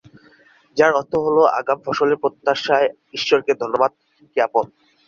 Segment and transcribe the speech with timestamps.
[0.77, 3.91] যার অর্থ হল আগাম ফসলের প্রত্যাশায় ঈশ্বরকে ধন্যবাদ
[4.35, 4.65] জ্ঞাপন।